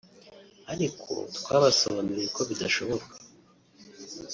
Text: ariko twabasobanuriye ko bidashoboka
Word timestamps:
ariko 0.73 1.11
twabasobanuriye 1.37 2.27
ko 2.35 2.41
bidashoboka 2.49 3.13